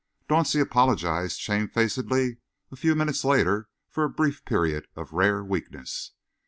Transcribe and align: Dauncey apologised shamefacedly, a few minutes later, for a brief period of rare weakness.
Dauncey 0.27 0.59
apologised 0.59 1.39
shamefacedly, 1.39 2.37
a 2.71 2.75
few 2.75 2.95
minutes 2.95 3.23
later, 3.23 3.69
for 3.87 4.03
a 4.03 4.09
brief 4.09 4.43
period 4.45 4.87
of 4.95 5.13
rare 5.13 5.43
weakness. 5.43 6.13